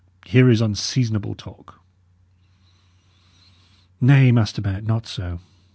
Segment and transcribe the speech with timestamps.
[0.25, 1.79] "Here is unseasonable talk."
[4.01, 5.41] "Nay, Master Bennet, not so.